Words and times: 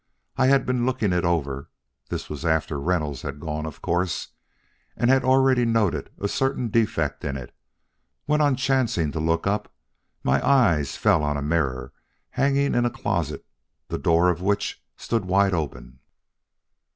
I 0.35 0.47
had 0.47 0.65
been 0.65 0.83
looking 0.83 1.13
it 1.13 1.23
over 1.23 1.69
(this 2.09 2.27
was 2.27 2.43
after 2.43 2.79
Reynolds 2.79 3.21
had 3.21 3.39
gone, 3.39 3.67
of 3.67 3.83
course) 3.83 4.29
and 4.97 5.11
had 5.11 5.23
already 5.23 5.63
noted 5.63 6.09
a 6.17 6.27
certain 6.27 6.69
defect 6.69 7.23
in 7.23 7.37
it, 7.37 7.53
when 8.25 8.41
on 8.41 8.55
chancing 8.55 9.11
to 9.11 9.19
look 9.19 9.45
up, 9.45 9.71
my 10.23 10.43
eyes 10.43 10.97
fell 10.97 11.21
on 11.21 11.37
a 11.37 11.43
mirror 11.43 11.93
hanging 12.31 12.73
in 12.73 12.83
a 12.83 12.89
closet 12.89 13.45
the 13.89 13.99
door 13.99 14.29
of 14.31 14.41
which 14.41 14.83
stood 14.97 15.25
wide 15.25 15.53
open. 15.53 15.99